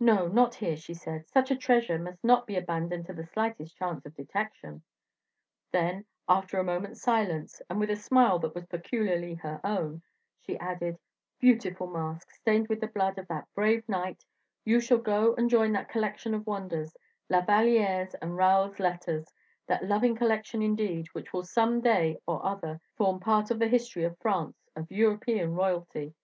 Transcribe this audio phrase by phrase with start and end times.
[0.00, 3.76] "No, not here," she said, "such a treasure must not be abandoned to the slightest
[3.76, 4.82] chance of detection."
[5.70, 10.02] Then, after a moment's silence, and with a smile that was peculiarly her own,
[10.40, 10.98] she added:
[11.38, 14.24] "Beautiful mask, stained with the blood of that brave knight,
[14.64, 16.96] you shall go and join that collection of wonders,
[17.28, 19.32] La Valliere's and Raoul's letters,
[19.68, 24.02] that loving collection, indeed, which will some day or other form part of the history
[24.02, 26.16] of France, of European royalty.